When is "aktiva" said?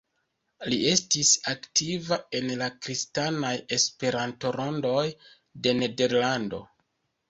1.51-2.19